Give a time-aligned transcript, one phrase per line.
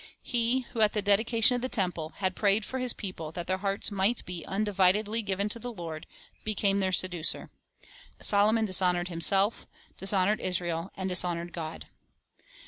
[0.23, 3.45] He who at the dedica tion of the temple had prayed for his people that
[3.45, 6.07] their hearts might be undividedly given to the Lord,
[6.43, 7.51] became their seducer.
[8.19, 9.67] Solomon dishonored himself,
[9.99, 11.85] dishonored Israel, and dishonored God.